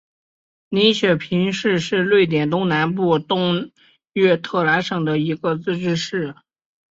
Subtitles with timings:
[0.69, 3.69] 林雪平市是瑞典东南部东
[4.13, 6.33] 约特兰省的一个自治市。